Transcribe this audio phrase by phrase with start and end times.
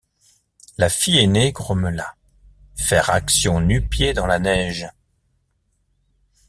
[0.79, 2.15] La fille aînée grommela:—
[2.75, 4.89] Faire faction nu-pieds dans la neige!